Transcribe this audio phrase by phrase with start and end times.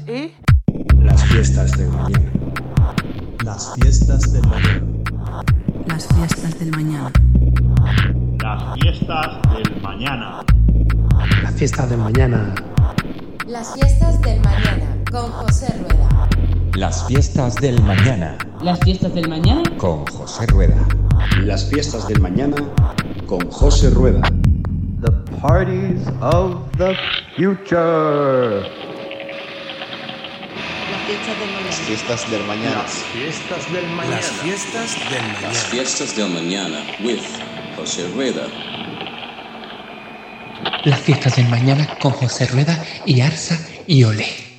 [0.00, 0.32] y...
[1.02, 2.30] Las fiestas del mañana.
[3.44, 4.82] Las fiestas del mañana.
[5.86, 7.12] Las fiestas del mañana.
[8.40, 10.44] Las fiestas del mañana.
[11.42, 12.54] Las fiestas del mañana.
[13.46, 16.28] Las fiestas del mañana con José Rueda.
[16.74, 19.62] Las fiestas del mañana Las fiestas del mañana.
[19.76, 20.76] con José Rueda.
[21.44, 22.56] Las fiestas del mañana
[23.26, 24.22] con José Rueda.
[25.02, 26.94] The parties of the
[27.36, 28.62] future.
[31.12, 32.82] Las fiestas del mañana.
[32.82, 34.16] Las fiestas del mañana.
[34.16, 35.52] Las fiestas del mañana.
[35.52, 37.20] Las fiestas del mañana with
[37.76, 38.46] José Rueda.
[40.84, 44.51] Las fiestas del mañana con José Rueda y Arsa y Ole.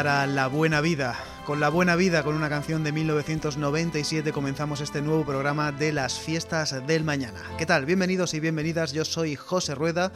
[0.00, 1.14] Escuchar a La Buena Vida.
[1.44, 6.18] Con La Buena Vida, con una canción de 1997, comenzamos este nuevo programa de las
[6.18, 7.42] fiestas del mañana.
[7.58, 7.84] ¿Qué tal?
[7.84, 10.10] Bienvenidos y bienvenidas, yo soy José Rueda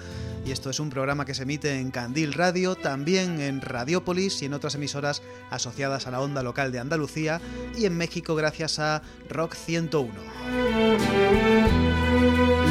[0.47, 4.47] y esto es un programa que se emite en Candil Radio, también en Radiópolis y
[4.47, 7.43] en otras emisoras asociadas a la onda local de Andalucía
[7.77, 11.84] y en México gracias a Rock 101.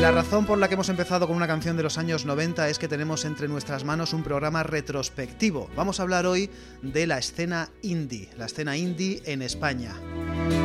[0.03, 2.78] La razón por la que hemos empezado con una canción de los años 90 es
[2.78, 5.69] que tenemos entre nuestras manos un programa retrospectivo.
[5.78, 6.50] Vamos a hablar hoy
[6.81, 9.96] de la escena indie, la escena indie en España.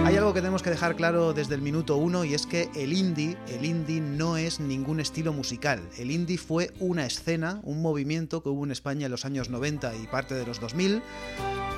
[0.04, 2.92] Hay algo que tenemos que dejar claro desde el minuto uno y es que el
[2.92, 5.88] indie, el indie no es ningún estilo musical.
[5.96, 9.94] El indie fue una escena, un movimiento que hubo en España en los años 90
[10.02, 11.00] y parte de los 2000,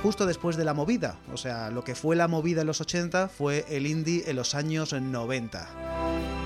[0.01, 1.19] justo después de la movida.
[1.31, 4.55] O sea, lo que fue la movida en los 80 fue el indie en los
[4.55, 6.40] años 90.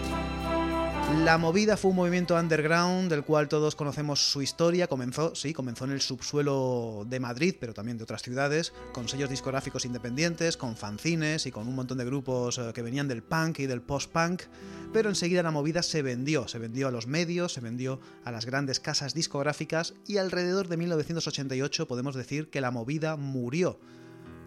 [1.14, 4.88] La movida fue un movimiento underground del cual todos conocemos su historia.
[4.88, 9.30] Comenzó, sí, comenzó en el subsuelo de Madrid, pero también de otras ciudades, con sellos
[9.30, 13.60] discográficos independientes, con fanzines y con un montón de grupos eh, que venían del punk
[13.60, 14.44] y del post-punk.
[14.94, 18.46] Pero enseguida la movida se vendió, se vendió a los medios, se vendió a las
[18.48, 23.80] grandes casas discográficas y alrededor de 1988 podemos decir que la movida murió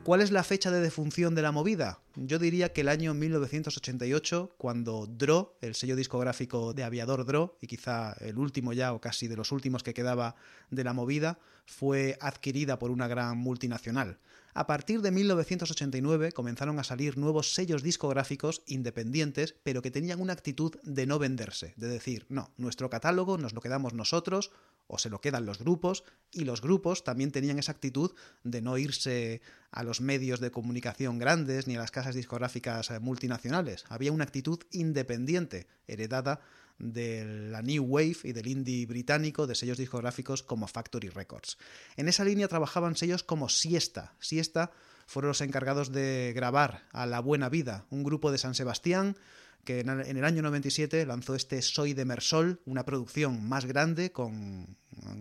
[0.08, 2.00] ¿Cuál es la fecha de defunción de la movida?
[2.16, 7.66] Yo diría que el año 1988, cuando Dro, el sello discográfico de Aviador Dro, y
[7.66, 10.34] quizá el último ya o casi de los últimos que quedaba
[10.70, 14.16] de la movida, fue adquirida por una gran multinacional.
[14.58, 20.32] A partir de 1989 comenzaron a salir nuevos sellos discográficos independientes, pero que tenían una
[20.32, 24.50] actitud de no venderse, de decir, no, nuestro catálogo nos lo quedamos nosotros
[24.88, 26.02] o se lo quedan los grupos,
[26.32, 31.18] y los grupos también tenían esa actitud de no irse a los medios de comunicación
[31.18, 33.84] grandes ni a las casas discográficas eh, multinacionales.
[33.88, 36.40] Había una actitud independiente, heredada
[36.78, 41.58] de la New Wave y del indie británico de sellos discográficos como Factory Records.
[41.96, 44.14] En esa línea trabajaban sellos como Siesta.
[44.20, 44.70] Siesta
[45.06, 49.16] fueron los encargados de grabar a La Buena Vida, un grupo de San Sebastián
[49.64, 54.78] que en el año 97 lanzó este Soy de Mersol, una producción más grande con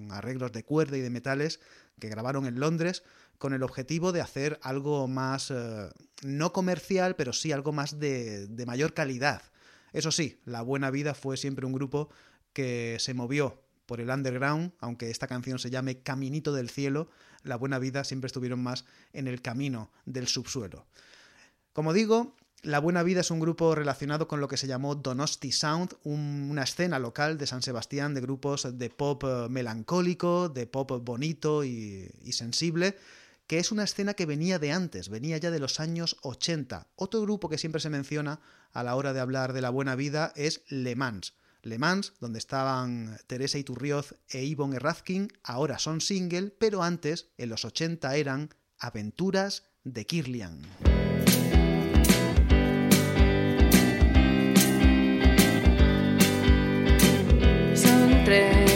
[0.10, 1.60] arreglos de cuerda y de metales
[2.00, 3.04] que grabaron en Londres
[3.38, 5.90] con el objetivo de hacer algo más, eh,
[6.24, 9.42] no comercial, pero sí algo más de, de mayor calidad.
[9.98, 12.12] Eso sí, La Buena Vida fue siempre un grupo
[12.54, 17.10] que se movió por el underground, aunque esta canción se llame Caminito del Cielo,
[17.42, 20.86] La Buena Vida siempre estuvieron más en el camino del subsuelo.
[21.74, 25.52] Como digo, La Buena Vida es un grupo relacionado con lo que se llamó Donosti
[25.52, 30.92] Sound, una escena local de San Sebastián de grupos de pop eh, melancólico, de pop
[31.04, 32.98] bonito y, y sensible,
[33.48, 36.88] que es una escena que venía de antes, venía ya de los años 80.
[36.96, 38.42] Otro grupo que siempre se menciona
[38.74, 41.34] a la hora de hablar de la buena vida es Le Mans.
[41.64, 47.50] Le Mans, donde estaban Teresa Iturrioz e Yvonne Errazkin, ahora son single, pero antes, en
[47.50, 50.62] los 80, eran Aventuras de Kirlian.
[57.76, 58.67] Son tres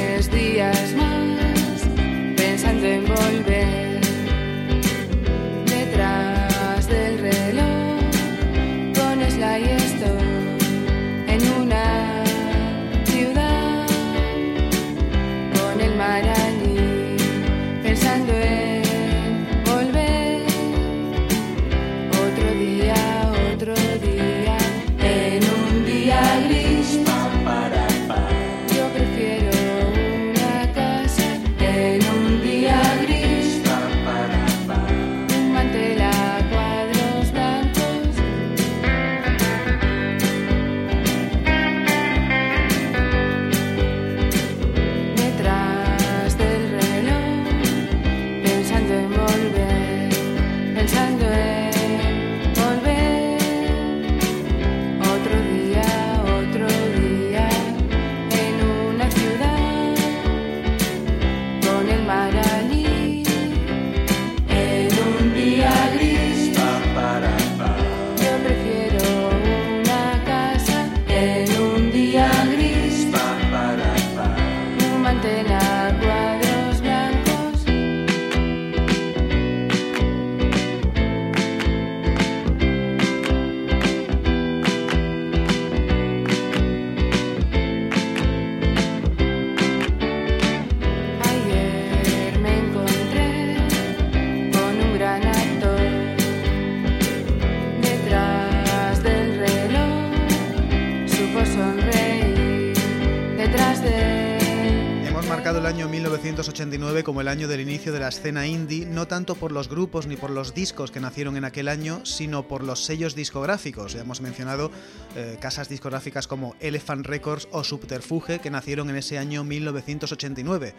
[107.31, 110.53] año del inicio de la escena indie, no tanto por los grupos ni por los
[110.53, 113.93] discos que nacieron en aquel año, sino por los sellos discográficos.
[113.93, 114.69] Ya hemos mencionado
[115.15, 120.73] eh, casas discográficas como Elephant Records o Subterfuge que nacieron en ese año 1989.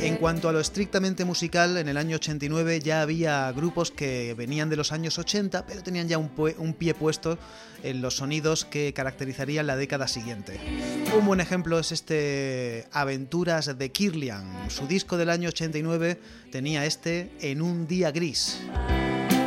[0.00, 4.68] En cuanto a lo estrictamente musical, en el año 89 ya había grupos que venían
[4.68, 7.38] de los años 80, pero tenían ya un, un pie puesto
[7.82, 10.60] en los sonidos que caracterizarían la década siguiente.
[11.18, 14.70] Un buen ejemplo es este Aventuras de Kirlian.
[14.70, 16.20] Su disco del año 89
[16.52, 18.60] tenía este En un día gris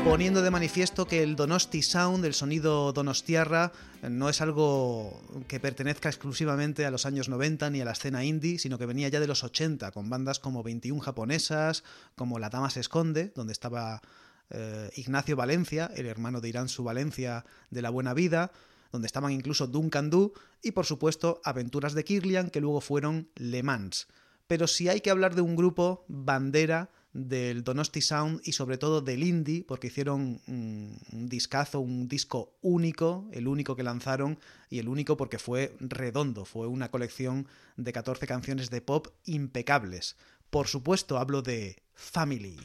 [0.03, 6.09] poniendo de manifiesto que el Donosti Sound, el sonido donostiarra, no es algo que pertenezca
[6.09, 9.27] exclusivamente a los años 90 ni a la escena indie, sino que venía ya de
[9.27, 11.83] los 80, con bandas como 21 japonesas,
[12.15, 14.01] como La Dama se esconde, donde estaba
[14.49, 18.51] eh, Ignacio Valencia, el hermano de Irán Su Valencia de La Buena Vida,
[18.91, 23.63] donde estaban incluso Duncan Du y por supuesto Aventuras de Kirlian, que luego fueron Le
[23.63, 24.07] Mans.
[24.47, 29.01] Pero si hay que hablar de un grupo bandera del Donosti Sound y sobre todo
[29.01, 34.39] del indie, porque hicieron un, un discazo, un disco único, el único que lanzaron
[34.69, 40.17] y el único porque fue redondo, fue una colección de 14 canciones de pop impecables.
[40.49, 42.57] Por supuesto, hablo de Family.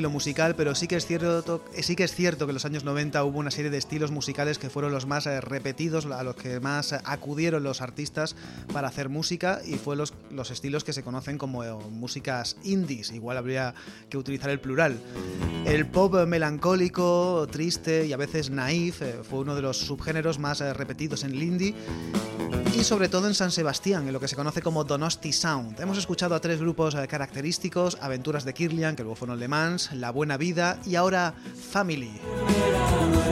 [0.00, 2.84] Estilo musical, pero sí que es cierto, sí que, es cierto que en los años
[2.84, 6.36] 90 hubo una serie de estilos musicales que fueron los más eh, repetidos, a los
[6.36, 8.34] que más acudieron los artistas
[8.72, 13.12] para hacer música y fue los, los estilos que se conocen como eh, músicas indies.
[13.12, 13.74] Igual habría
[14.08, 14.98] que utilizar el plural.
[15.66, 20.60] El pop melancólico, triste y a veces naif eh, fue uno de los subgéneros más
[20.60, 21.74] repetidos en el indie
[22.74, 25.80] y sobre todo en San Sebastián, en lo que se conoce como Donosti Sound.
[25.80, 29.92] Hemos escuchado a tres grupos eh, característicos, Aventuras de Kirlian, que luego fueron Le Mans,
[29.92, 31.34] La Buena Vida y ahora
[31.70, 32.12] Family.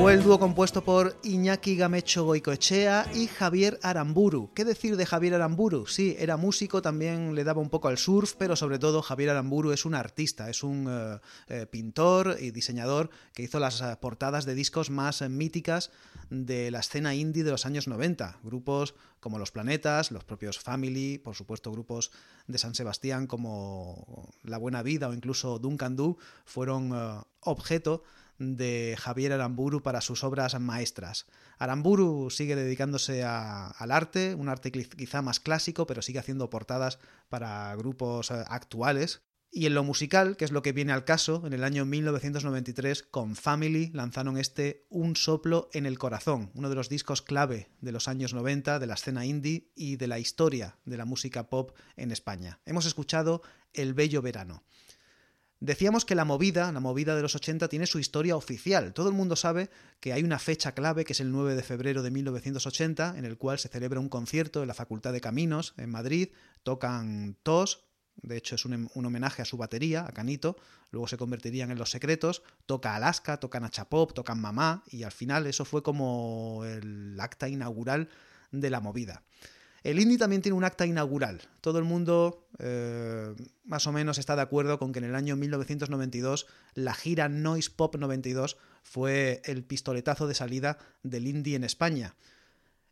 [0.00, 4.52] Fue el dúo compuesto por Iñaki Gamecho Goicoechea y Javier Aramburu.
[4.54, 5.86] ¿Qué decir de Javier Aramburu?
[5.86, 9.72] Sí, era músico, también le daba un poco al surf, pero sobre todo Javier Aramburu
[9.72, 11.18] es un artista, es un eh,
[11.48, 15.90] eh, pintor y diseñador que hizo las portadas de discos más míticas
[16.30, 18.38] de la escena indie de los años 90.
[18.42, 22.10] Grupos como Los Planetas, los propios Family, por supuesto grupos
[22.46, 28.02] de San Sebastián como La Buena Vida o incluso Duncan Du fueron eh, objeto
[28.38, 31.26] de Javier Aramburu para sus obras maestras.
[31.58, 36.98] Aramburu sigue dedicándose al arte, un arte quizá más clásico, pero sigue haciendo portadas
[37.28, 41.46] para grupos eh, actuales y en lo musical, que es lo que viene al caso,
[41.46, 46.74] en el año 1993 con Family lanzaron este Un soplo en el corazón, uno de
[46.74, 50.76] los discos clave de los años 90 de la escena indie y de la historia
[50.84, 52.60] de la música pop en España.
[52.66, 54.64] Hemos escuchado El Bello Verano.
[55.60, 58.92] Decíamos que la movida, la movida de los 80, tiene su historia oficial.
[58.92, 62.04] Todo el mundo sabe que hay una fecha clave, que es el 9 de febrero
[62.04, 65.90] de 1980, en el cual se celebra un concierto en la Facultad de Caminos, en
[65.90, 66.28] Madrid.
[66.62, 67.87] Tocan TOS,
[68.22, 70.56] de hecho es un, homenaje a su batería, a Canito,
[70.90, 75.46] luego se convertirían en Los Secretos, toca Alaska, tocan Nachapop, tocan Mamá, y al final
[75.46, 78.08] eso fue como el acta inaugural
[78.50, 79.22] de la movida.
[79.84, 81.40] El indie también tiene un acta inaugural.
[81.60, 83.34] Todo el mundo eh,
[83.64, 87.70] más o menos está de acuerdo con que en el año 1992 la gira Noise
[87.70, 92.16] Pop 92 fue el pistoletazo de salida del indie en España.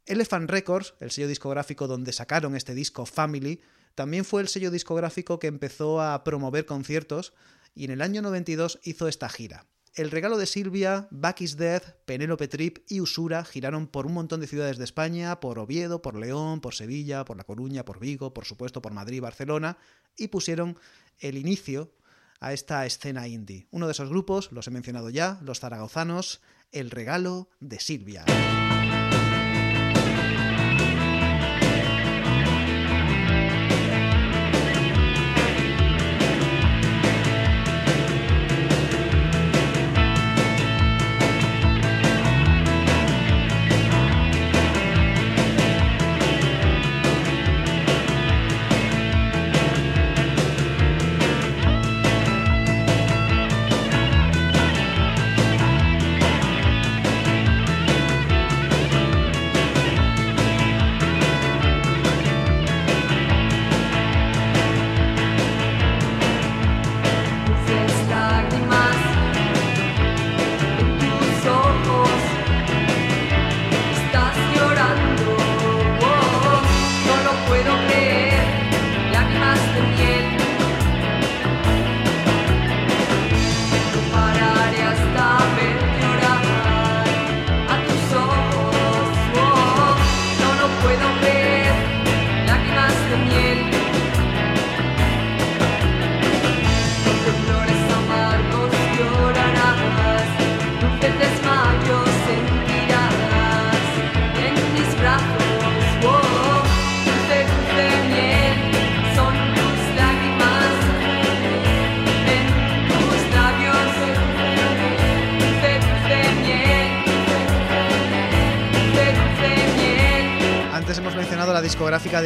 [0.07, 3.61] Elephant Records, el sello discográfico donde sacaron este disco Family,
[3.97, 7.33] también fue el sello discográfico que empezó a promover conciertos
[7.75, 9.67] y en el año 92 hizo esta gira.
[9.95, 14.41] El regalo de Silvia, Back is Dead, Penélope Trip y Usura giraron por un montón
[14.41, 18.35] de ciudades de España, por Oviedo, por León, por Sevilla, por La Coruña, por Vigo,
[18.35, 19.79] por supuesto por Madrid Barcelona,
[20.15, 20.79] y pusieron
[21.19, 21.91] el inicio
[22.39, 23.67] a esta escena indie.
[23.71, 28.27] Uno de esos grupos, los he mencionado ya, los zaragozanos, El regalo de Silvia.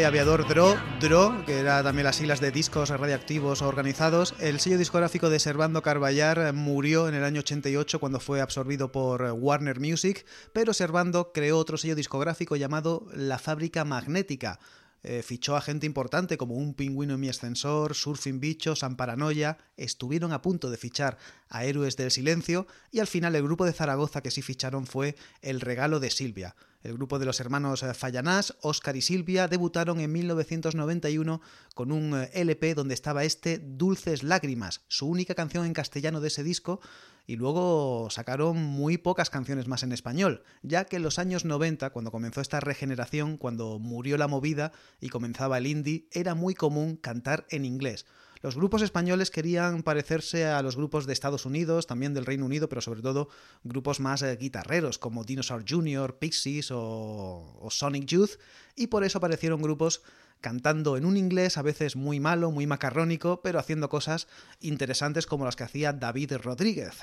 [0.05, 4.35] Aviador Dro, Dro, que era también las siglas de discos radiactivos organizados.
[4.39, 9.23] El sello discográfico de Servando Carballar murió en el año 88 cuando fue absorbido por
[9.23, 14.59] Warner Music, pero Servando creó otro sello discográfico llamado La Fábrica Magnética.
[15.03, 19.59] Eh, fichó a gente importante como Un Pingüino en mi ascensor, Surfing Bicho, San Paranoia,
[19.77, 21.17] estuvieron a punto de fichar
[21.49, 25.17] a Héroes del Silencio y al final el grupo de Zaragoza que sí ficharon fue
[25.43, 26.55] El Regalo de Silvia.
[26.83, 31.43] El grupo de los hermanos eh, Fallanás, Oscar y Silvia, debutaron en 1991
[31.75, 36.29] con un eh, LP donde estaba este Dulces Lágrimas, su única canción en castellano de
[36.29, 36.81] ese disco,
[37.27, 41.91] y luego sacaron muy pocas canciones más en español, ya que en los años 90,
[41.91, 46.97] cuando comenzó esta regeneración, cuando murió la movida y comenzaba el indie, era muy común
[46.97, 48.07] cantar en inglés.
[48.43, 52.69] Los grupos españoles querían parecerse a los grupos de Estados Unidos, también del Reino Unido,
[52.69, 53.29] pero sobre todo
[53.65, 58.39] grupos más eh, guitarreros como Dinosaur Jr., Pixies o, o Sonic Youth,
[58.77, 60.03] y por eso aparecieron grupos
[60.41, 64.27] cantando en un inglés a veces muy malo, muy macarrónico, pero haciendo cosas
[64.61, 66.95] interesantes como las que hacía David Rodríguez.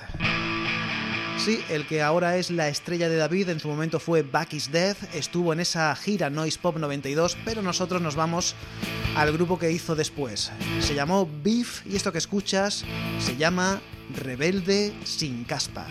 [1.38, 4.70] Sí, el que ahora es la estrella de David en su momento fue Back is
[4.70, 8.54] Death, estuvo en esa gira Noise Pop 92, pero nosotros nos vamos
[9.16, 10.50] al grupo que hizo después.
[10.80, 12.84] Se llamó Beef y esto que escuchas
[13.20, 13.80] se llama
[14.14, 15.86] Rebelde sin caspa.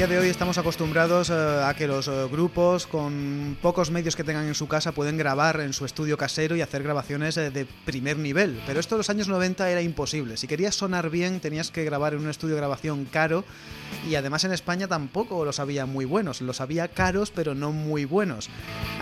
[0.00, 4.24] Día de hoy estamos acostumbrados eh, a que los eh, grupos con pocos medios que
[4.24, 7.66] tengan en su casa pueden grabar en su estudio casero y hacer grabaciones eh, de
[7.84, 10.38] primer nivel, pero esto en los años 90 era imposible.
[10.38, 13.44] Si querías sonar bien tenías que grabar en un estudio de grabación caro
[14.08, 18.06] y además en España tampoco los había muy buenos, los había caros pero no muy
[18.06, 18.48] buenos.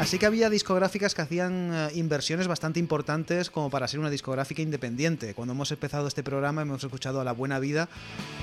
[0.01, 5.35] Así que había discográficas que hacían inversiones bastante importantes como para ser una discográfica independiente.
[5.35, 7.89] Cuando hemos empezado este programa hemos escuchado a La Buena Vida,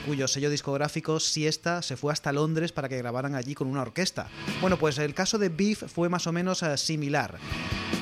[0.05, 4.27] cuyo sello discográfico Siesta se fue hasta Londres para que grabaran allí con una orquesta.
[4.61, 7.37] Bueno, pues el caso de Beef fue más o menos eh, similar.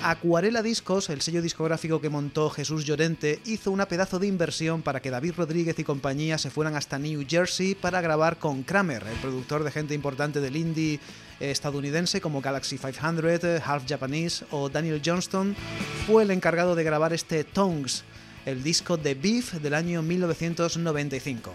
[0.03, 5.01] Acuarela Discos, el sello discográfico que montó Jesús Llorente, hizo una pedazo de inversión para
[5.01, 9.17] que David Rodríguez y compañía se fueran hasta New Jersey para grabar con Kramer, el
[9.19, 10.99] productor de gente importante del indie
[11.39, 15.55] eh, estadounidense como Galaxy 500, eh, Half Japanese o Daniel Johnston,
[16.05, 18.03] fue el encargado de grabar este Tongues,
[18.45, 21.53] el disco de Beef del año 1995.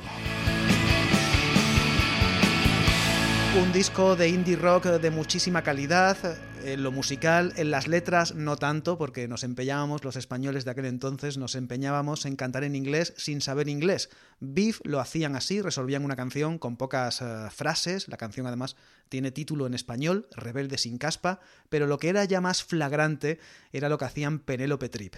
[3.58, 6.16] Un disco de indie rock de muchísima calidad,
[6.64, 10.84] en lo musical, en las letras no tanto, porque nos empeñábamos, los españoles de aquel
[10.84, 14.10] entonces, nos empeñábamos en cantar en inglés sin saber inglés.
[14.38, 18.76] Beef lo hacían así, resolvían una canción con pocas uh, frases, la canción además
[19.08, 23.40] tiene título en español, Rebelde sin caspa, pero lo que era ya más flagrante
[23.72, 25.16] era lo que hacían Penélope Trip.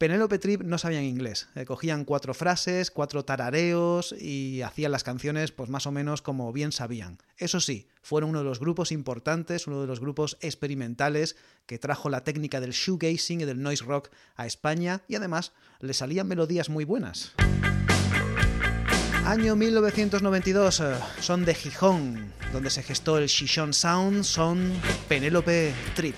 [0.00, 1.48] Penélope Trip no sabían inglés.
[1.54, 6.50] Eh, cogían cuatro frases, cuatro tarareos y hacían las canciones pues más o menos como
[6.54, 7.18] bien sabían.
[7.36, 11.36] Eso sí, fueron uno de los grupos importantes, uno de los grupos experimentales
[11.66, 15.92] que trajo la técnica del shoegazing y del noise rock a España y además le
[15.92, 17.34] salían melodías muy buenas.
[19.26, 24.72] Año 1992, eh, son de Gijón, donde se gestó el Shishon Sound, son
[25.10, 26.16] Penélope Trip.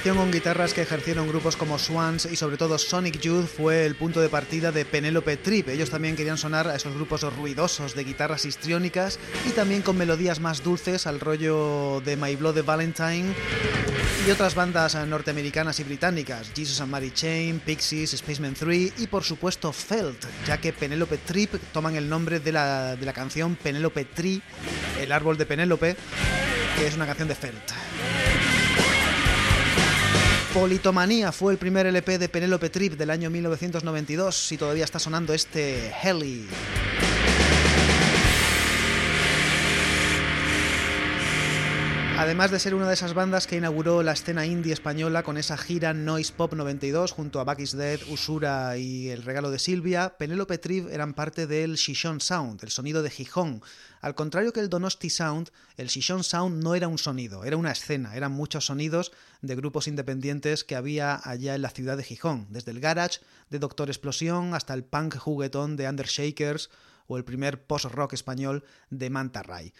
[0.00, 3.96] Experimentación con guitarras que ejercieron grupos como Swans y sobre todo Sonic Youth fue el
[3.96, 5.68] punto de partida de Penelope Trip.
[5.68, 10.40] Ellos también querían sonar a esos grupos ruidosos de guitarras histriónicas y también con melodías
[10.40, 13.34] más dulces al rollo de My Blood Valentine
[14.26, 19.22] y otras bandas norteamericanas y británicas, Jesus and Mary Chain, Pixies, Spaceman 3 y por
[19.22, 24.06] supuesto Felt, ya que Penelope Trip toman el nombre de la, de la canción Penelope
[24.06, 24.40] Tree,
[24.98, 25.94] el árbol de Penélope,
[26.78, 28.29] que es una canción de Felt.
[30.54, 35.32] Politomanía fue el primer LP de Penelope Trip del año 1992 y todavía está sonando
[35.32, 36.48] este Heli.
[42.20, 45.56] Además de ser una de esas bandas que inauguró la escena indie española con esa
[45.56, 50.18] gira Noise Pop 92 junto a Back is Dead, Usura y El Regalo de Silvia,
[50.18, 53.62] Penelope Trip eran parte del Shishon Sound, el sonido de Gijón.
[54.02, 57.72] Al contrario que el Donosti Sound, el Shishon Sound no era un sonido, era una
[57.72, 62.48] escena, eran muchos sonidos de grupos independientes que había allá en la ciudad de Gijón,
[62.50, 66.68] desde el garage de Doctor Explosión hasta el punk juguetón de Undershakers
[67.06, 69.72] o el primer post-rock español de Manta Ray.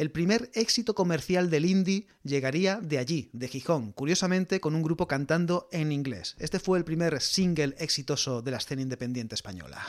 [0.00, 5.06] El primer éxito comercial del indie llegaría de allí, de Gijón, curiosamente con un grupo
[5.06, 6.36] cantando en inglés.
[6.38, 9.84] Este fue el primer single exitoso de la escena independiente española.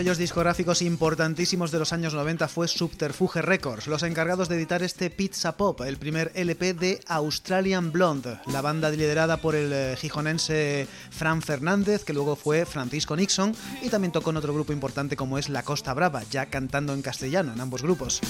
[0.00, 5.10] Sellos discográficos importantísimos de los años 90 fue Subterfuge Records, los encargados de editar este
[5.10, 10.88] Pizza Pop, el primer LP de Australian Blonde, la banda liderada por el eh, gijonense
[11.10, 15.36] Fran Fernández, que luego fue Francisco Nixon, y también tocó en otro grupo importante como
[15.36, 18.22] es La Costa Brava, ya cantando en castellano en ambos grupos.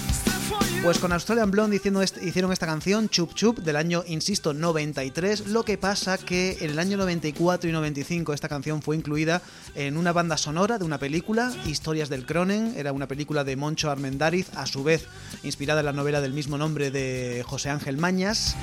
[0.83, 5.63] Pues con Australian Blonde est- hicieron esta canción, Chup Chup, del año, insisto, 93, lo
[5.63, 9.43] que pasa que en el año 94 y 95 esta canción fue incluida
[9.75, 13.91] en una banda sonora de una película, Historias del Cronen, era una película de Moncho
[13.91, 15.05] Armendáriz, a su vez
[15.43, 18.57] inspirada en la novela del mismo nombre de José Ángel Mañas.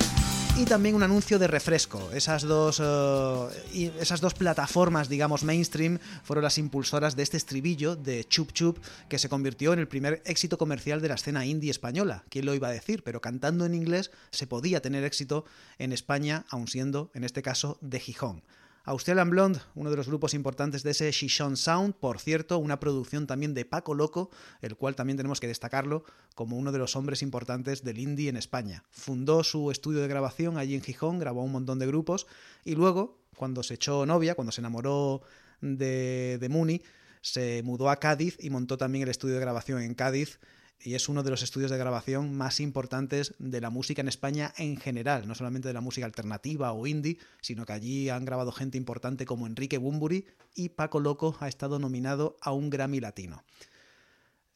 [0.57, 2.09] Y también un anuncio de refresco.
[2.11, 8.23] Esas dos, eh, esas dos plataformas, digamos, mainstream, fueron las impulsoras de este estribillo de
[8.27, 12.23] Chup Chup, que se convirtió en el primer éxito comercial de la escena indie española.
[12.29, 13.03] ¿Quién lo iba a decir?
[13.03, 15.45] Pero cantando en inglés se podía tener éxito
[15.77, 18.41] en España, aun siendo, en este caso, de Gijón.
[18.87, 23.27] Australian Blonde, uno de los grupos importantes de ese Shishon Sound, por cierto, una producción
[23.27, 27.21] también de Paco Loco, el cual también tenemos que destacarlo como uno de los hombres
[27.21, 28.85] importantes del indie en España.
[28.89, 32.27] Fundó su estudio de grabación allí en Gijón, grabó un montón de grupos
[32.63, 35.21] y luego, cuando se echó novia, cuando se enamoró
[35.59, 36.81] de, de Muni,
[37.19, 40.39] se mudó a Cádiz y montó también el estudio de grabación en Cádiz
[40.81, 44.53] y es uno de los estudios de grabación más importantes de la música en España
[44.57, 48.51] en general, no solamente de la música alternativa o indie, sino que allí han grabado
[48.51, 53.43] gente importante como Enrique Bumburi y Paco Loco ha estado nominado a un Grammy Latino.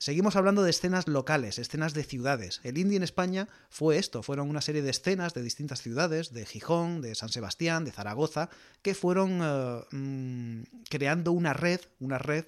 [0.02, 2.60] Seguimos hablando de escenas locales, escenas de ciudades.
[2.64, 6.44] El indie en España fue esto, fueron una serie de escenas de distintas ciudades, de
[6.48, 8.50] Gijón, de San Sebastián, de Zaragoza,
[8.82, 12.46] que fueron eh, mm, creando una red, una red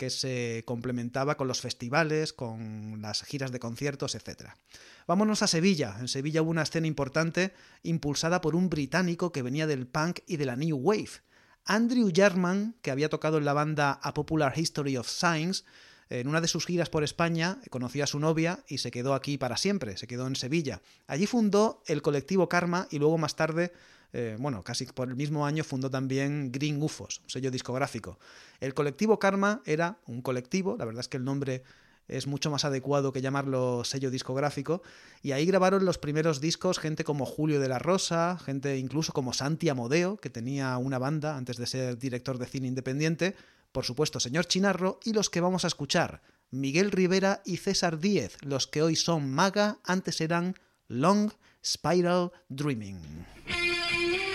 [0.00, 4.48] que se complementaba con los festivales, con las giras de conciertos, etc.
[5.06, 5.94] Vámonos a Sevilla.
[6.00, 10.38] En Sevilla hubo una escena importante impulsada por un británico que venía del punk y
[10.38, 11.20] de la New Wave.
[11.66, 15.64] Andrew Jarman, que había tocado en la banda A Popular History of Science,
[16.08, 19.38] En una de sus giras por España conoció a su novia y se quedó aquí
[19.38, 20.80] para siempre, se quedó en Sevilla.
[21.06, 23.72] Allí fundó el colectivo Karma y luego más tarde
[24.12, 28.18] eh, bueno, casi por el mismo año fundó también Green UFOs, un sello discográfico.
[28.60, 31.62] El colectivo Karma era un colectivo, la verdad es que el nombre
[32.08, 34.82] es mucho más adecuado que llamarlo sello discográfico,
[35.22, 39.32] y ahí grabaron los primeros discos gente como Julio de la Rosa, gente incluso como
[39.32, 43.36] Santi Amodeo, que tenía una banda antes de ser director de cine independiente,
[43.72, 46.20] por supuesto señor Chinarro, y los que vamos a escuchar,
[46.50, 50.56] Miguel Rivera y César Díez, los que hoy son Maga, antes eran
[50.88, 51.30] Long
[51.64, 52.98] Spiral Dreaming.
[53.92, 54.29] Yeah.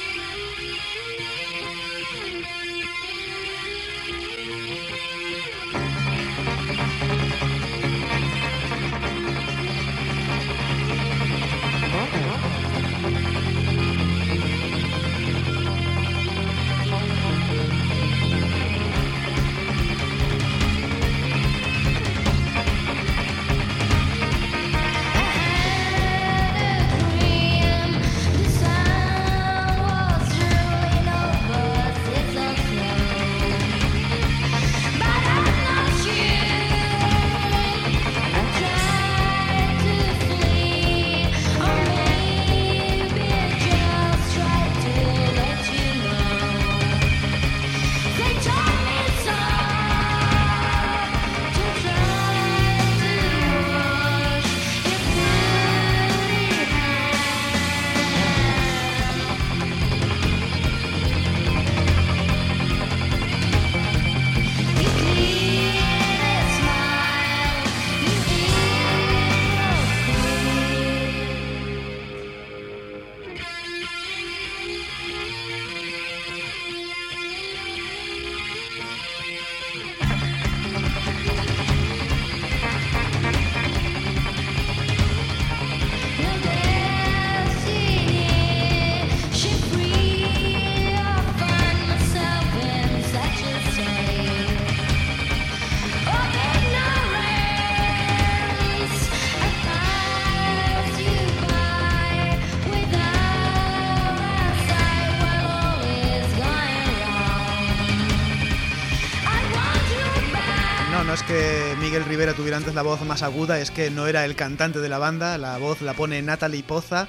[112.25, 114.97] Rivera tuviera antes la voz más aguda es que no era el cantante de la
[114.97, 117.07] banda, la voz la pone Natalie Poza.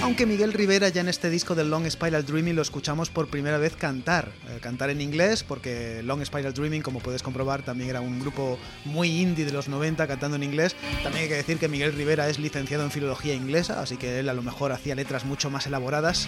[0.00, 3.58] Aunque Miguel Rivera ya en este disco del Long Spiral Dreaming lo escuchamos por primera
[3.58, 4.30] vez cantar.
[4.48, 8.58] Eh, cantar en inglés, porque Long Spiral Dreaming, como puedes comprobar, también era un grupo
[8.86, 10.74] muy indie de los 90 cantando en inglés.
[11.02, 14.30] También hay que decir que Miguel Rivera es licenciado en filología inglesa, así que él
[14.30, 16.26] a lo mejor hacía letras mucho más elaboradas.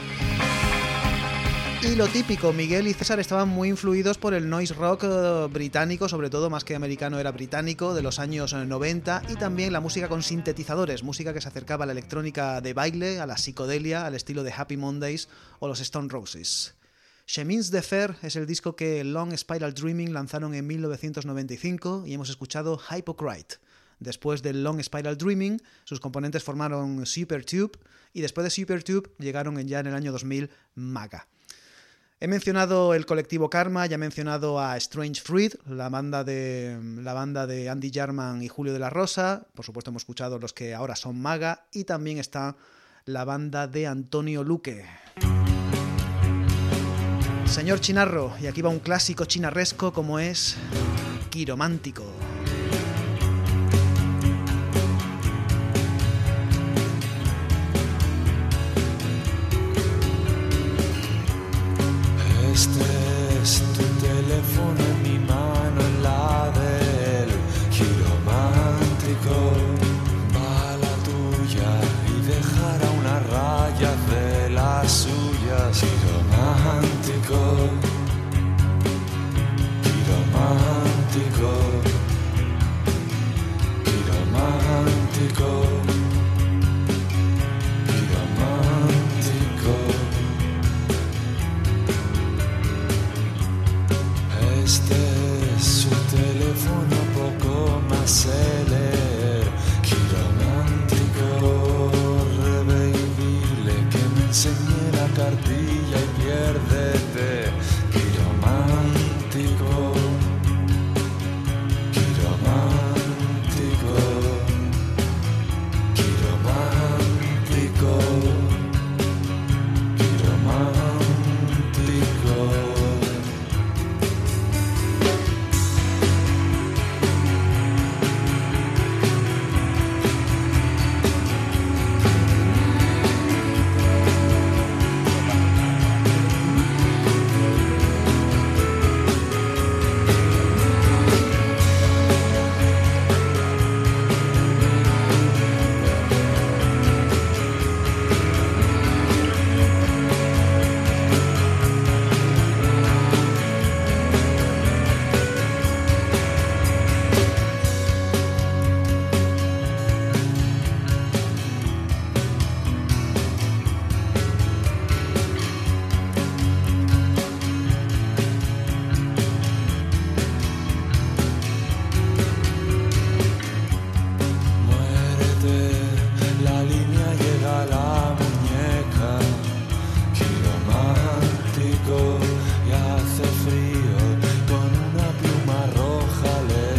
[1.86, 6.08] Y lo típico, Miguel y César estaban muy influidos por el noise rock eh, británico,
[6.08, 10.08] sobre todo más que americano era británico, de los años 90, y también la música
[10.08, 14.16] con sintetizadores, música que se acercaba a la electrónica de baile, a la psicodelia, al
[14.16, 15.28] estilo de Happy Mondays
[15.60, 16.74] o los Stone Roses.
[17.24, 22.30] Chemins de Fer es el disco que Long Spiral Dreaming lanzaron en 1995 y hemos
[22.30, 23.58] escuchado Hypocrite.
[24.00, 27.78] Después del Long Spiral Dreaming, sus componentes formaron Supertube
[28.12, 31.28] y después de Supertube llegaron ya en el año 2000 Maga.
[32.18, 37.12] He mencionado el colectivo Karma, ya he mencionado a Strange Fruit, la banda de, la
[37.12, 39.46] banda de Andy Jarman y Julio de la Rosa.
[39.54, 41.66] Por supuesto, hemos escuchado los que ahora son Maga.
[41.72, 42.56] Y también está
[43.04, 44.86] la banda de Antonio Luque.
[47.44, 50.56] Señor Chinarro, y aquí va un clásico chinarresco como es
[51.28, 52.04] Quiromántico.
[62.56, 62.80] Este
[63.42, 63.86] es tu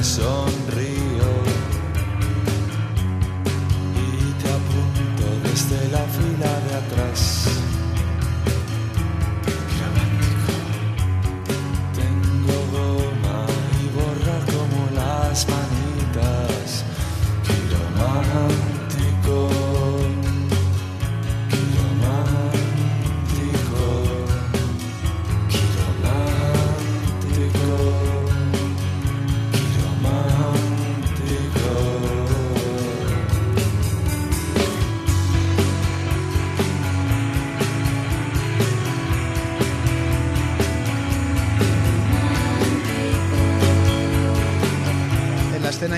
[0.03, 0.56] Song.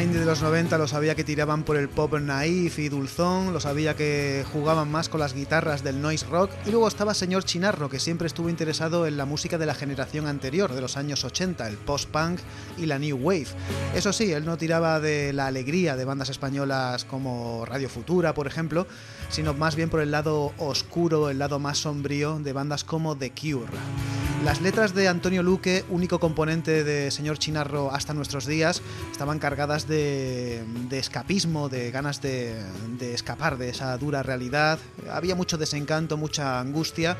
[0.10, 3.60] Indie de los 90 lo sabía que tiraban por el pop naif y dulzón, lo
[3.60, 7.90] sabía que jugaban más con las guitarras del noise rock y luego estaba señor Chinarro
[7.90, 11.68] que siempre estuvo interesado en la música de la generación anterior, de los años 80,
[11.68, 12.40] el post-punk
[12.80, 13.50] y la new wave.
[13.94, 18.48] Eso sí, él no tiraba de la alegría de bandas españolas como Radio Futura, por
[18.48, 18.88] ejemplo,
[19.30, 23.32] sino más bien por el lado oscuro, el lado más sombrío de bandas como The
[23.32, 24.19] Cure.
[24.44, 28.82] Las letras de Antonio Luque, único componente de Señor Chinarro hasta nuestros días,
[29.12, 32.56] estaban cargadas de, escapismo, de ganas de,
[32.98, 34.80] de, escapar de esa dura realidad.
[35.12, 37.18] Había mucho desencanto, mucha angustia.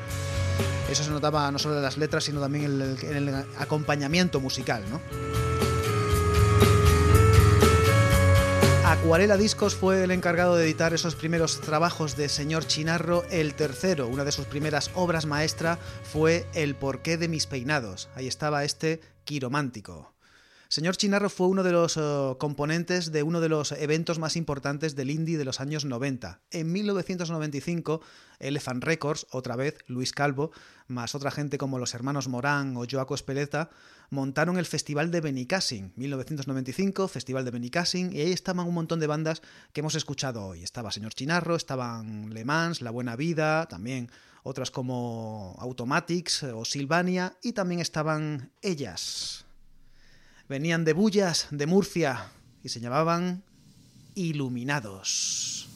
[0.90, 4.40] Eso se notaba no solo en las letras, sino también en el, en el acompañamiento
[4.40, 5.00] musical, ¿no?
[9.00, 13.24] Acuarela Discos fue el encargado de editar esos primeros trabajos de Señor Chinarro.
[13.30, 18.10] El tercero, una de sus primeras obras maestra, fue El porqué de mis peinados.
[18.14, 20.12] Ahí estaba este quiromántico.
[20.72, 24.94] Señor Chinarro fue uno de los uh, componentes de uno de los eventos más importantes
[24.94, 26.42] del indie de los años 90.
[26.52, 28.00] En 1995,
[28.38, 30.52] Elephant Records, otra vez Luis Calvo,
[30.86, 33.70] más otra gente como los hermanos Morán o Joaco Espeleta,
[34.10, 35.92] montaron el Festival de Benicassin.
[35.96, 39.42] 1995, Festival de Benicassin, y ahí estaban un montón de bandas
[39.72, 40.62] que hemos escuchado hoy.
[40.62, 44.08] Estaba Señor Chinarro, estaban Le Mans, La Buena Vida, también
[44.44, 49.46] otras como Automatics o Silvania, y también estaban ellas.
[50.50, 52.32] Venían de Bullas, de Murcia,
[52.64, 53.44] y se llamaban
[54.16, 55.69] Iluminados.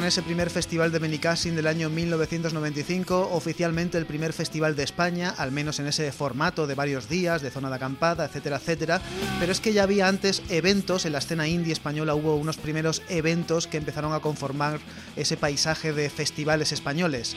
[0.00, 5.34] En ese primer festival de Benicassin del año 1995, oficialmente el primer festival de España,
[5.36, 9.02] al menos en ese formato de varios días, de zona de acampada, etcétera, etcétera.
[9.38, 13.02] Pero es que ya había antes eventos, en la escena indie española hubo unos primeros
[13.10, 14.80] eventos que empezaron a conformar
[15.16, 17.36] ese paisaje de festivales españoles.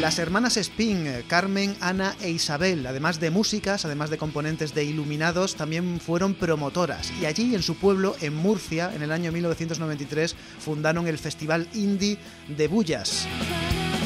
[0.00, 5.56] Las hermanas Spin, Carmen, Ana e Isabel, además de músicas, además de componentes de Iluminados,
[5.56, 7.12] también fueron promotoras.
[7.20, 11.97] Y allí, en su pueblo, en Murcia, en el año 1993, fundaron el Festival Indie
[11.98, 13.26] de Bullas.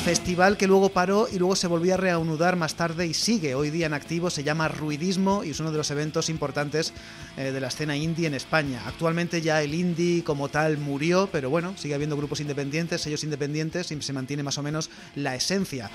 [0.04, 3.70] Festival que luego paró y luego se volvió a reanudar más tarde y sigue hoy
[3.70, 6.92] día en activo, se llama Ruidismo y es uno de los eventos importantes
[7.36, 8.82] eh, de la escena indie en España.
[8.84, 13.92] Actualmente ya el indie como tal murió, pero bueno, sigue habiendo grupos independientes, sellos independientes
[13.92, 15.88] y se mantiene más o menos la esencia.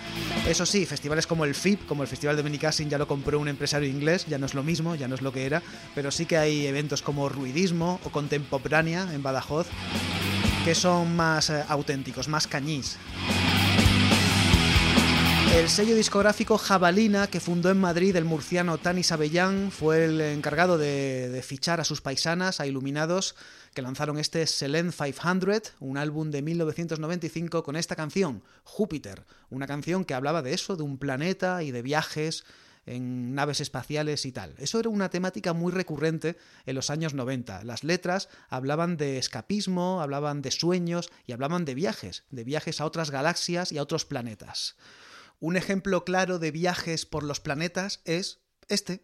[0.48, 3.50] Eso sí, festivales como el FIP, como el Festival de Benicassin ya lo compró un
[3.50, 5.62] empresario inglés, ya no es lo mismo, ya no es lo que era,
[5.96, 9.68] pero sí que hay eventos como Ruidismo o Contemporánea en Badajoz
[10.68, 12.98] que son más eh, auténticos, más cañís.
[15.56, 20.78] El sello discográfico Jabalina, que fundó en Madrid el murciano Tani Sabellán, fue el encargado
[20.78, 23.36] de, de, fichar a sus paisanas, a Iluminados,
[23.74, 30.04] que lanzaron este Selene 500, un álbum de 1995 con esta canción, Júpiter, una canción
[30.04, 32.44] que hablaba de eso, de un planeta y de viajes
[32.88, 34.56] en naves espaciales y tal.
[34.58, 37.64] Eso era una temática muy recurrente en los años 90.
[37.64, 42.86] Las letras hablaban de escapismo, hablaban de sueños y hablaban de viajes, de viajes a
[42.86, 44.76] otras galaxias y a otros planetas.
[45.40, 49.04] Un ejemplo claro de viajes por los planetas es este.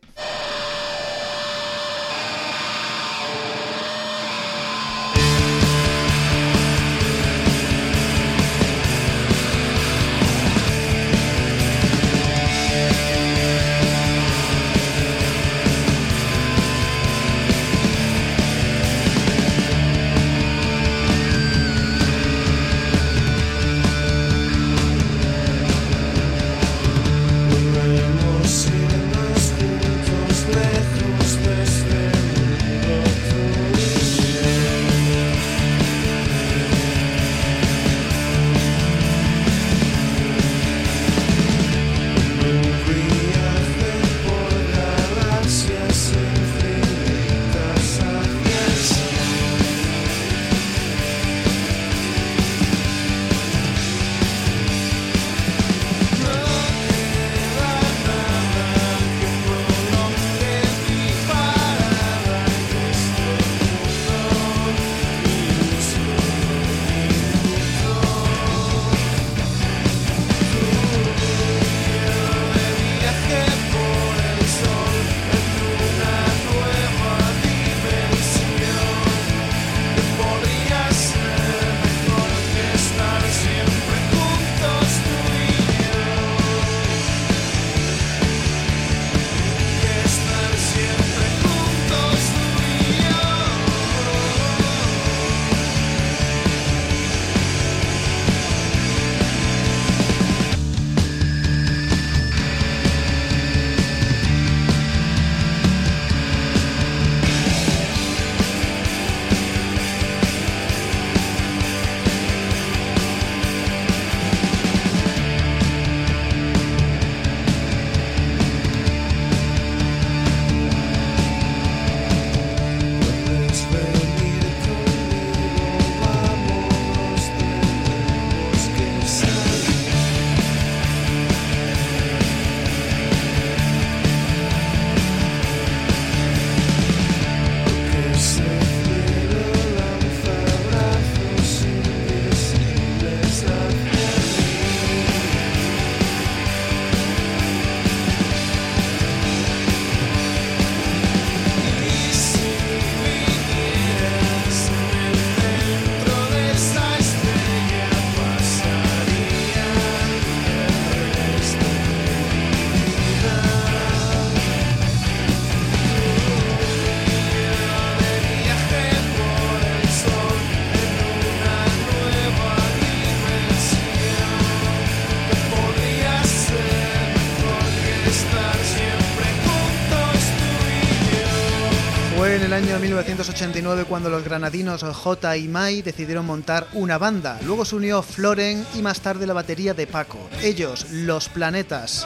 [182.83, 187.39] 1989 cuando los granadinos J y Mai decidieron montar una banda.
[187.45, 190.19] Luego se unió Floren y más tarde la batería de Paco.
[190.41, 192.05] Ellos, Los Planetas.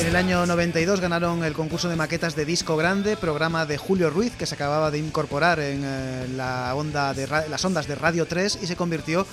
[0.00, 4.10] En el año 92 ganaron el concurso de maquetas de disco grande, programa de Julio
[4.10, 8.26] Ruiz, que se acababa de incorporar en eh, la onda de las ondas de Radio
[8.26, 9.24] 3 y se convirtió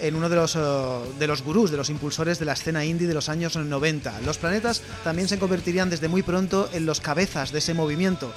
[0.00, 3.08] en uno de los, uh, de los gurús, de los impulsores de la escena indie
[3.08, 4.20] de los años 90.
[4.26, 8.30] Los planetas también se convertirían desde muy pronto en los cabezas de ese movimiento.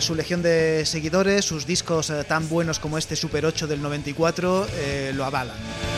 [0.00, 4.66] Su legión de seguidores, sus discos uh, tan buenos como este Super 8 del 94,
[4.76, 5.97] eh, lo avalan.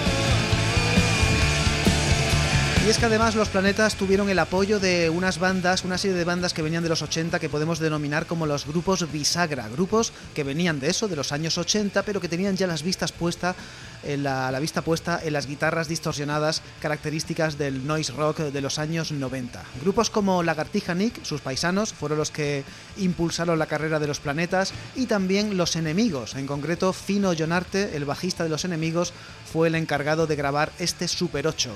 [2.86, 6.24] Y es que además los planetas tuvieron el apoyo de unas bandas, una serie de
[6.24, 10.44] bandas que venían de los 80 que podemos denominar como los grupos bisagra, grupos que
[10.44, 13.54] venían de eso, de los años 80, pero que tenían ya las vistas puestas
[14.02, 18.78] en la, la, vista puesta en las guitarras distorsionadas características del noise rock de los
[18.78, 19.62] años 90.
[19.82, 22.64] Grupos como Lagartija Nick, sus paisanos, fueron los que
[22.96, 28.06] impulsaron la carrera de los planetas y también los enemigos, en concreto Fino Jonarte, el
[28.06, 29.12] bajista de los enemigos,
[29.52, 31.70] fue el encargado de grabar este Super 8,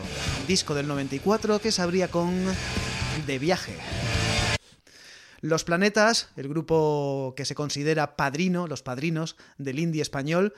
[0.47, 2.33] disco del 94 que se abría con
[3.27, 3.75] De viaje.
[5.41, 10.55] Los Planetas, el grupo que se considera padrino, los padrinos del indie español,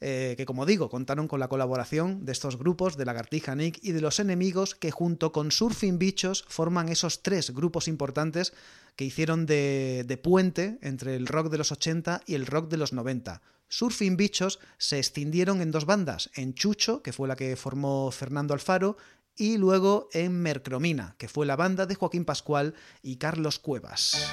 [0.00, 3.92] eh, que como digo, contaron con la colaboración de estos grupos, de Lagartija Nick y
[3.92, 8.52] de los enemigos, que junto con Surfing Bichos forman esos tres grupos importantes
[8.94, 12.76] que hicieron de, de puente entre el rock de los 80 y el rock de
[12.76, 13.40] los 90.
[13.68, 18.54] Surfing Bichos se extendieron en dos bandas, en Chucho, que fue la que formó Fernando
[18.54, 18.96] Alfaro,
[19.38, 24.28] y luego en Mercromina, que fue la banda de Joaquín Pascual y Carlos Cuevas.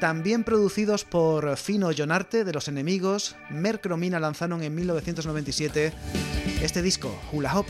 [0.00, 5.92] También producidos por Fino Jonarte de Los Enemigos, Mercromina lanzaron en 1997
[6.60, 7.66] este disco, Hula Hop.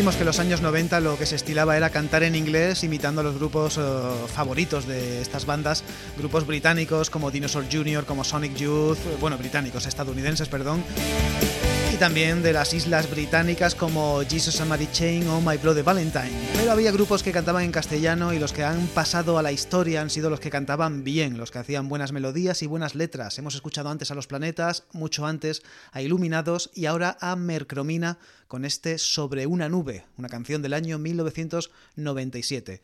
[0.00, 3.24] Que en los años 90 lo que se estilaba era cantar en inglés imitando a
[3.24, 5.84] los grupos uh, favoritos de estas bandas,
[6.16, 10.82] grupos británicos como Dinosaur Jr., como Sonic Youth, bueno, británicos, estadounidenses, perdón,
[12.00, 16.32] también de las islas británicas como Jesus and Mary Chain o My Bloody Valentine.
[16.54, 20.00] Pero había grupos que cantaban en castellano y los que han pasado a la historia
[20.00, 23.38] han sido los que cantaban bien, los que hacían buenas melodías y buenas letras.
[23.38, 25.60] Hemos escuchado antes a Los Planetas, mucho antes
[25.92, 28.16] a Iluminados y ahora a Mercromina
[28.48, 32.80] con este Sobre una nube, una canción del año 1997.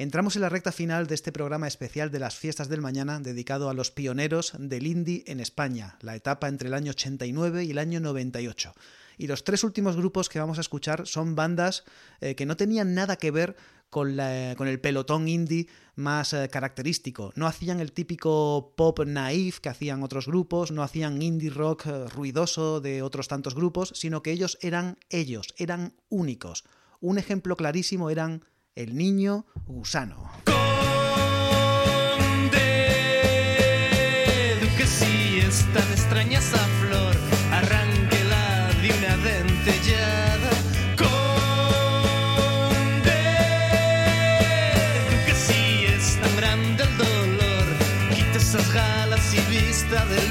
[0.00, 3.68] Entramos en la recta final de este programa especial de las fiestas del mañana dedicado
[3.68, 7.76] a los pioneros del indie en España, la etapa entre el año 89 y el
[7.76, 8.72] año 98.
[9.18, 11.84] Y los tres últimos grupos que vamos a escuchar son bandas
[12.22, 13.56] eh, que no tenían nada que ver
[13.90, 17.34] con, el pelotón indie más eh, característico.
[17.36, 22.06] No hacían el típico pop naif que hacían otros grupos, no hacían indie rock eh,
[22.08, 26.64] ruidoso de otros tantos grupos, sino que ellos eran ellos, eran únicos.
[27.00, 28.42] Un ejemplo clarísimo eran
[28.74, 30.30] el niño gusano.
[30.44, 30.58] Conde,
[34.76, 37.16] que si es tan extraña esa flor,
[37.52, 40.50] arránquela de una dentellada.
[40.96, 41.20] Conde,
[45.26, 47.66] que si es tan grande el dolor,
[48.14, 50.29] quita esas galas y vista de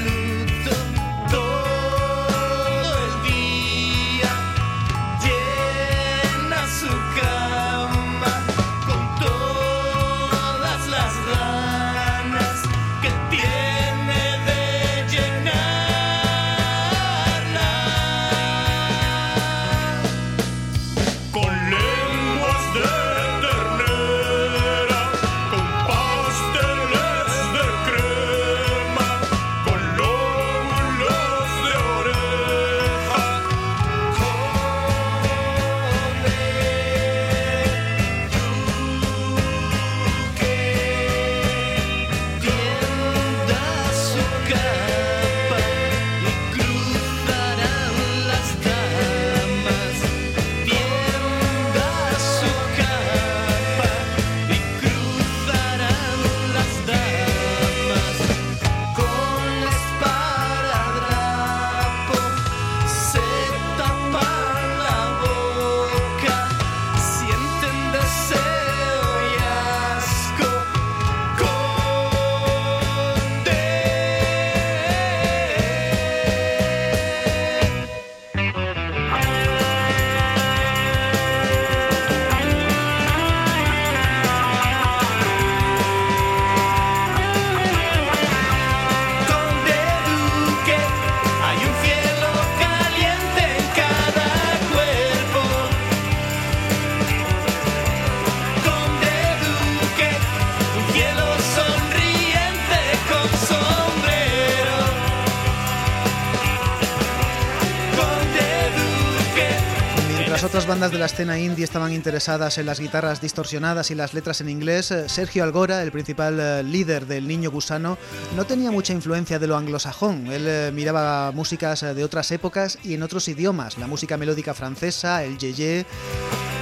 [111.00, 115.08] la escena indie estaban interesadas en las guitarras distorsionadas y las letras en inglés, eh,
[115.08, 117.96] Sergio Algora, el principal eh, líder del Niño Gusano,
[118.36, 120.26] no tenía mucha influencia de lo anglosajón.
[120.26, 125.24] Él eh, miraba músicas de otras épocas y en otros idiomas, la música melódica francesa,
[125.24, 125.86] el yeye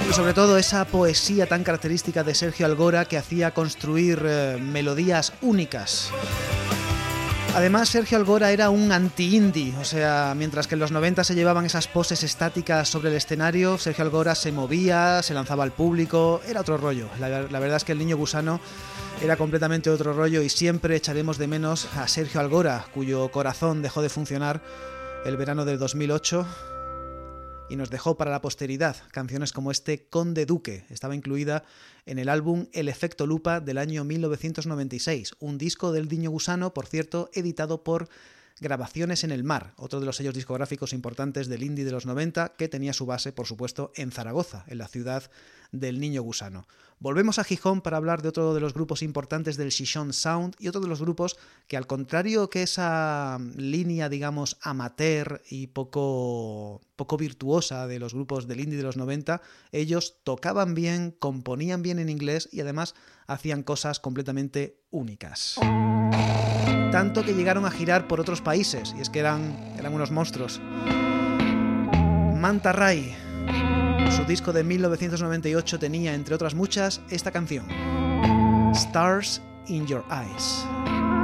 [0.09, 4.21] y sobre todo esa poesía tan característica de Sergio Algora que hacía construir
[4.61, 6.11] melodías únicas.
[7.55, 11.65] Además, Sergio Algora era un anti-indie, o sea, mientras que en los 90 se llevaban
[11.65, 16.61] esas poses estáticas sobre el escenario, Sergio Algora se movía, se lanzaba al público, era
[16.61, 17.09] otro rollo.
[17.19, 18.61] La, verdad es que el niño gusano
[19.21, 24.01] era completamente otro rollo y siempre echaremos de menos a Sergio Algora, cuyo corazón dejó
[24.01, 24.61] de funcionar
[25.25, 26.45] el verano del 2008
[27.69, 30.85] y nos dejó para la posteridad canciones como este Conde Duque.
[30.89, 31.63] Estaba incluida
[32.05, 36.87] en el álbum El efecto lupa del año 1996, un disco del Diño Gusano, por
[36.87, 38.09] cierto, editado por
[38.61, 42.55] Grabaciones en el Mar, otro de los sellos discográficos importantes del indie de los 90,
[42.57, 45.31] que tenía su base, por supuesto, en Zaragoza, en la ciudad
[45.71, 46.67] del Niño Gusano.
[46.99, 50.67] Volvemos a Gijón para hablar de otro de los grupos importantes del Shishon Sound y
[50.67, 57.15] otro de los grupos que, al contrario que esa línea, digamos, amateur y poco, poco
[57.15, 59.41] virtuosa de los grupos del indie de los 90,
[59.71, 62.95] ellos tocaban bien, componían bien en inglés y además
[63.27, 65.57] hacían cosas completamente únicas
[66.91, 70.59] tanto que llegaron a girar por otros países, y es que eran, eran unos monstruos.
[72.35, 73.15] Manta Ray,
[74.11, 77.65] su disco de 1998 tenía, entre otras muchas, esta canción,
[78.73, 81.18] Stars in Your Eyes.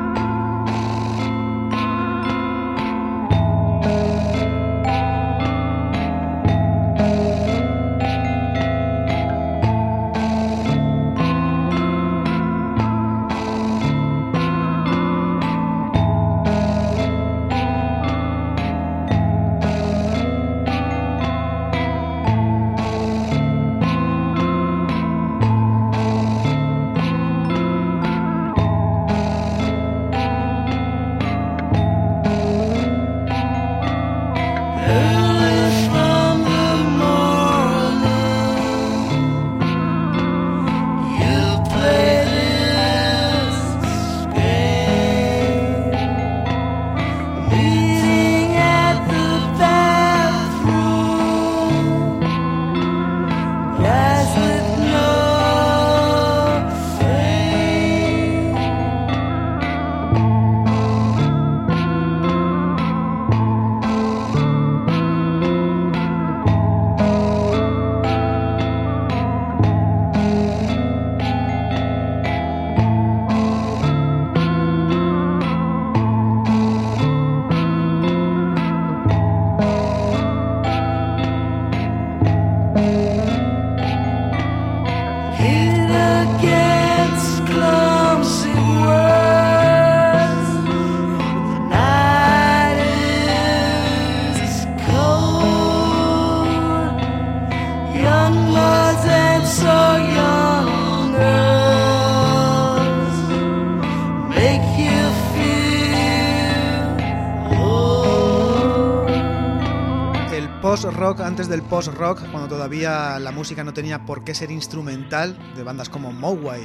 [111.35, 115.89] Antes del post-rock, cuando todavía la música no tenía por qué ser instrumental, de bandas
[115.89, 116.61] como Mogwai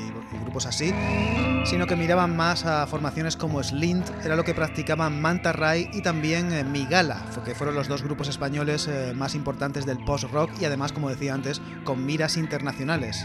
[0.50, 0.92] grupos así,
[1.64, 6.02] sino que miraban más a formaciones como Slint, era lo que practicaban Manta Ray y
[6.02, 10.64] también eh, Migala, que fueron los dos grupos españoles eh, más importantes del post-rock y
[10.64, 13.24] además, como decía antes, con miras internacionales.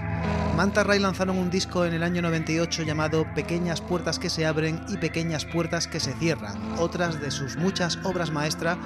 [0.55, 4.79] Manta Ray lanzaron un disco en el año 98 llamado Pequeñas puertas que se abren
[4.87, 8.77] y Pequeñas puertas que se cierran, otras de sus muchas obras maestras.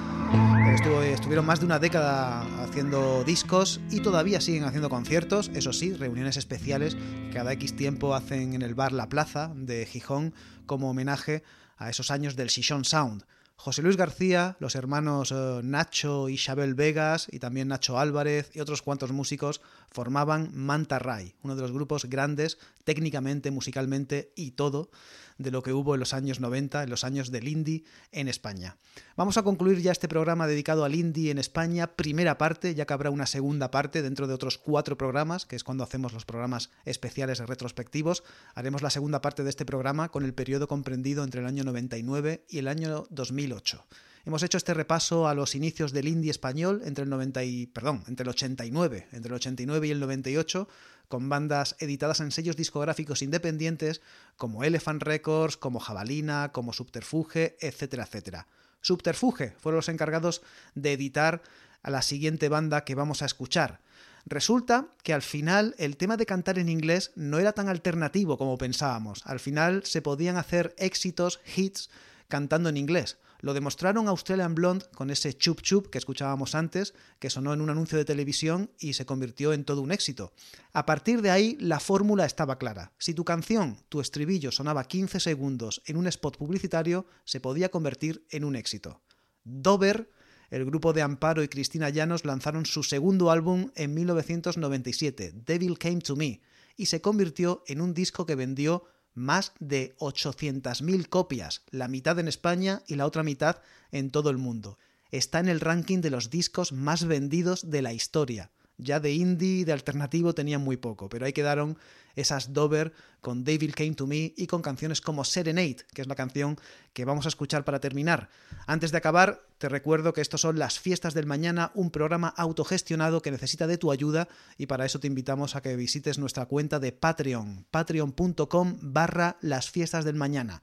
[1.04, 6.38] estuvieron más de una década haciendo discos y todavía siguen haciendo conciertos, eso sí, reuniones
[6.38, 6.96] especiales
[7.34, 10.34] cada X tiempo hacen en el bar La Plaza de Gijón
[10.66, 11.44] como homenaje
[11.78, 13.24] a esos años del Shishon Sound.
[13.56, 18.62] José Luis García, los hermanos eh, Nacho y Isabel Vegas y también Nacho Álvarez y
[18.62, 24.92] otros cuantos músicos formaban Manta Ray, uno de los grupos grandes técnicamente, musicalmente y todo
[25.40, 28.78] de lo que hubo en los años 90, en los años del indie en España.
[29.16, 32.94] Vamos a concluir ya este programa dedicado al indie en España, primera parte, ya que
[32.94, 36.70] habrá una segunda parte dentro de otros cuatro programas, que es cuando hacemos los programas
[36.86, 38.24] especiales retrospectivos.
[38.54, 42.46] Haremos la segunda parte de este programa con el periodo comprendido entre el año 99
[42.50, 43.86] y el año 2008.
[44.26, 48.03] Hemos hecho este repaso a los inicios del indie español entre el 90 y, perdón,
[48.07, 50.67] entre el 89, entre el 89 y el 98,
[51.07, 54.01] con bandas editadas en sellos discográficos independientes
[54.38, 58.47] como Elephant Records, como Jabalina, como Subterfuge, etcétera, etcétera.
[58.82, 60.41] Subterfuge fueron los encargados
[60.76, 61.41] de editar
[61.82, 63.82] a la siguiente banda que vamos a escuchar.
[64.26, 68.57] Resulta que al final el tema de cantar en inglés no era tan alternativo como
[68.57, 69.26] pensábamos.
[69.26, 71.89] Al final se podían hacer éxitos, hits,
[72.28, 73.17] cantando en inglés.
[73.42, 77.70] Lo demostraron Australian Blonde con ese chup chup que escuchábamos antes, que sonó en un
[77.70, 80.34] anuncio de televisión y se convirtió en todo un éxito.
[80.74, 82.92] A partir de ahí, la fórmula estaba clara.
[82.98, 88.26] Si tu canción, tu estribillo sonaba 15 segundos en un spot publicitario, se podía convertir
[88.30, 89.02] en un éxito.
[89.44, 90.10] Dover
[90.50, 96.00] el grupo de Amparo y Cristina Llanos lanzaron su segundo álbum en 1997, Devil Came
[96.00, 96.42] to Me,
[96.76, 98.84] y se convirtió en un disco que vendió
[99.20, 103.57] más de 800.000 copias, la mitad en España y la otra mitad
[103.91, 104.80] en todo el mundo.
[105.11, 108.49] Está en el ranking de los discos más vendidos de la historia.
[108.80, 111.78] Ya de indie de alternativo tenían muy poco, pero ahí quedaron
[112.16, 116.16] esas Dover con David Came to Me y con canciones como Serenade, que es la
[116.16, 116.58] canción
[116.94, 118.30] que vamos a escuchar para terminar.
[118.66, 123.22] Antes de acabar, te recuerdo que estos son las fiestas del mañana, un programa autogestionado
[123.22, 124.28] que necesita de tu ayuda
[124.58, 129.70] y para eso te invitamos a que visites nuestra cuenta de Patreon, patreon.com barra las
[129.70, 130.62] fiestas del mañana.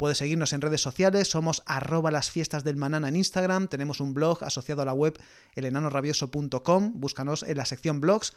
[0.00, 4.14] Puedes seguirnos en redes sociales, somos arroba las fiestas del manana en Instagram, tenemos un
[4.14, 5.20] blog asociado a la web
[5.56, 8.32] elenanorabioso.com, búscanos en la sección blogs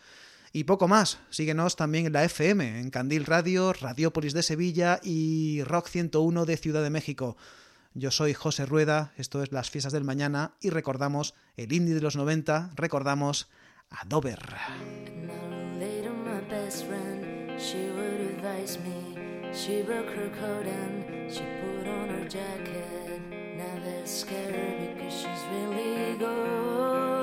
[0.51, 1.19] y poco más.
[1.29, 6.57] Síguenos también en la FM, en Candil Radio, Radiópolis de Sevilla y Rock 101 de
[6.57, 7.37] Ciudad de México.
[7.93, 12.01] Yo soy José Rueda, esto es Las Fiestas del Mañana y recordamos el indie de
[12.01, 13.49] los 90, recordamos
[13.89, 14.41] a Dover.
[19.55, 23.21] She broke her coat and she put on her jacket.
[23.55, 27.22] Now they're scared because she's really gone.